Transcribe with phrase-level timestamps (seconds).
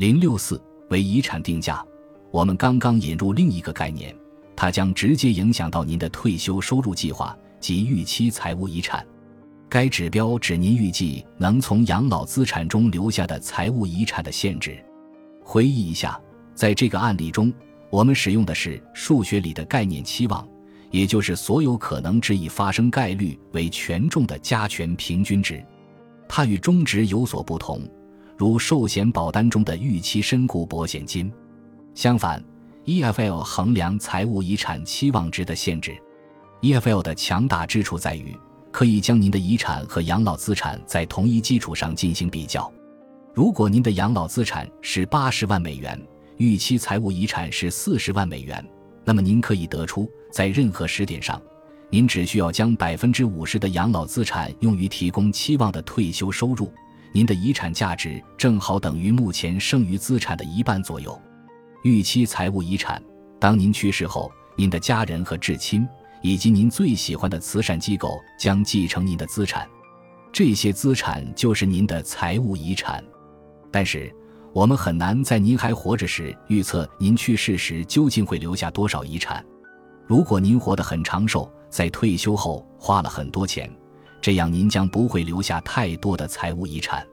[0.00, 0.58] 零六四
[0.88, 1.84] 为遗产定价，
[2.30, 4.16] 我们刚刚引入另一个概念，
[4.56, 9.06] 它将直接影响到您的退休收入计划及预期财务遗产。
[9.68, 14.82] 该指标指您预计能从养老资产中留下的财务遗产的限制。
[15.44, 16.18] 回忆一下，
[16.54, 17.52] 在这个案例中，
[17.90, 20.48] 我们使用的是数学里的概念期望，
[20.90, 25.62] 也就是所有可能值以发生概率为权重的加权平均值。
[26.26, 27.86] 它与中值有所不同，
[28.40, 31.30] 如寿险保单中的预期身故保险金。
[31.94, 32.42] 相反
[32.86, 35.94] ，EFL 衡量财务遗产期望值的限制。
[36.62, 38.34] EFL 的强大之处在于。
[38.72, 42.72] 可以将您的遗产和养老资产在同一基础上进行比较。
[43.34, 46.00] 如果您的养老资产是八十万美元，
[46.36, 48.64] 预期财务遗产是四十万美元，
[49.04, 51.42] 那么您可以得出，在任何时点上，
[51.90, 56.72] 您只需要将百分之五十的养老资产用于提供期望的退休收入，
[57.12, 61.20] 您的遗产价值正好等于目前剩余资产的一半左右。
[61.82, 63.02] 预期财务遗产，
[63.38, 65.86] 当您去世后，您的家人和至亲。
[66.22, 69.66] 以及您最喜欢的慈善机构将继承您的资产，
[70.30, 73.02] 这些资产就是您的财务遗产。
[73.70, 74.14] 但是，
[74.52, 79.42] 我们很难在您还活着时预测您去世时究竟会留下多少遗产。
[80.06, 83.74] 如果您活得很长寿，在退休后花了很多钱，
[84.20, 87.06] 这样您将不会留下太多的财务遗产。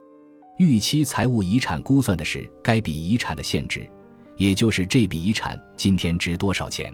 [0.57, 3.87] 预期财务遗产估算的是该笔遗产的现值，
[4.35, 6.93] 也就是这笔遗产今天值多少钱。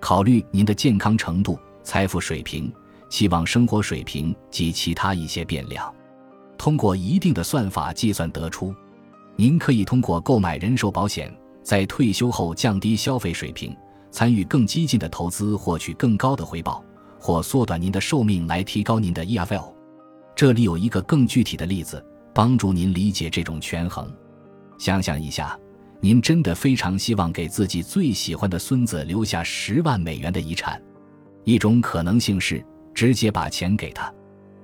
[0.00, 2.72] 考虑您的健康程度、财富水平、
[3.08, 5.92] 期望生活水平及其他一些变量，
[6.56, 8.74] 通过一定的算法计算得出，
[9.36, 13.76] 您可以通过购买人寿保险，在退休后降低消费水平，
[14.10, 16.84] 参与更激进的投资获取更高的回报，
[17.18, 19.74] 或缩短您的寿命来提高您的 EFL。
[20.34, 24.12] 这里有一个更具体的例子，帮助您理解这种权衡。
[24.78, 25.58] 想想一下。
[26.00, 30.80] 您真的非常希望给自己最喜欢的孙子留下十万美元的遗产？
[31.42, 34.08] 一种可能性是直接把钱给他。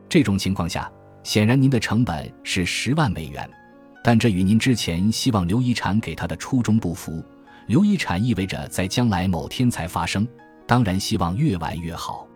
[0.09, 0.89] 这种情况下，
[1.25, 3.51] 显然您的成本是十万美元，
[4.01, 7.21] 但这与您之前希望留遗产给他的初衷不符。
[7.67, 10.25] 留遗产意味着在将来某天才发生，
[10.69, 12.29] 当然希望越晚越好。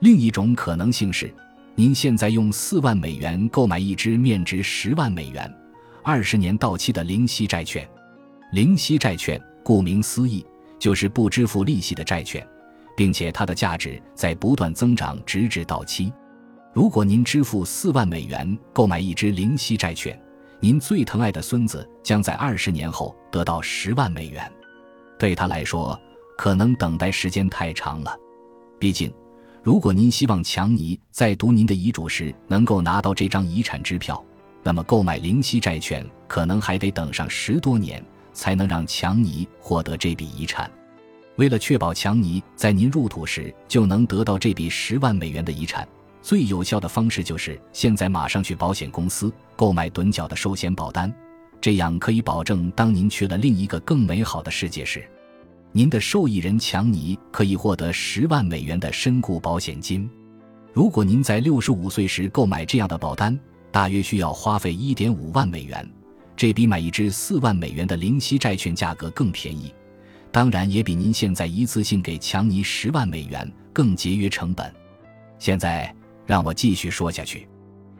[0.00, 1.32] 另一种可能性是，
[1.74, 5.52] 您现在用四万美元购买一只面值十万美元、
[6.02, 7.88] 二十年到期的零息债券。
[8.52, 10.44] 零息债券顾名思义
[10.78, 12.46] 就是不支付利息的债券，
[12.96, 16.12] 并且它的价值在不断增长，直至到期。
[16.72, 20.20] 如果您支付四万美元购买一只零息债券，
[20.60, 24.52] 您最疼爱的孙子将在二十年后得到十万美元。
[25.18, 25.98] 对他来说，
[26.36, 28.16] 可能等待时间太长了。
[28.78, 29.12] 毕竟，
[29.64, 34.22] 如果您希望强尼在读您的遗嘱时能够拿到这张遗产支票，
[34.62, 38.04] 那么购买零息债券可能还得等上十多年。
[38.34, 40.68] 才能让强尼获得这笔遗产。
[41.36, 45.86] 为了确保强尼在您入土时就能得到这笔十万美元的遗产，
[46.20, 51.14] 最有效的方式就是现在马上去保险公司购买趸缴的寿险保单。
[51.60, 55.08] 这样可以保证，当您去了另一个更美好的世界时，
[55.76, 60.08] 您的受益人强尼可以获得十万美元的身故保险金。
[60.72, 63.36] 如果您在六十五岁时购买这样的保单，
[63.72, 65.84] 大约需要花费一点五万美元。
[66.36, 69.74] 这比买一支四万美元的零息债券价格更便宜，
[70.30, 74.72] 当然也比您现在一次性给强尼十万美元更节约成本。
[75.40, 75.92] 现在
[76.24, 77.48] 让我继续说下去。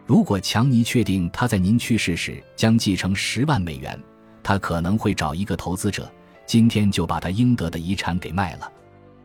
[0.06, 4.00] 如果强尼确定他在您去世时将继承十万美元，
[4.44, 6.08] 他可能会找一个投资者，
[6.46, 8.70] 今天就把他应得的遗产给卖了。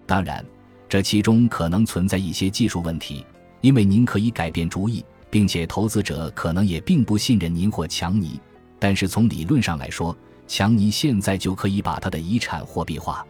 [0.06, 0.46] 当然，
[0.88, 3.25] 这其中可能存在一些技术问题，
[3.62, 8.40] 因为您可以改变主意，并且投资者可能也并不信任您或强尼。
[8.80, 13.25] 但是从理论上来说，强尼现在就可以把他的遗产货币化。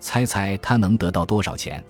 [0.00, 1.84] 猜猜他能得到多少钱？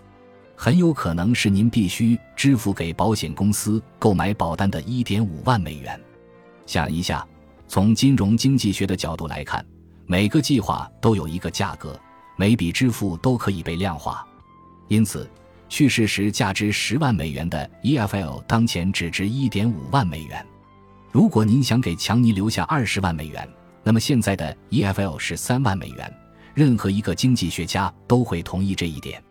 [0.56, 6.00] 很有可能是您必须支付给保险公司购买保单的一点五万美元。
[6.65, 7.26] 想一下，
[7.66, 9.65] 从金融经济学的角度来看，
[10.07, 11.99] 每个计划都有一个价格，
[12.37, 14.27] 每笔支付都可以被量化。
[14.89, 15.29] 因此，
[15.69, 20.45] 去世时价值十万美元的 EFL 当前只值一点五万美元。
[21.11, 23.49] 如果您想给强尼留下二十万美元，
[23.83, 26.12] 那么现在的 EFL 是三万美元。
[26.53, 29.23] 任何一个经济学家都会同意这一点。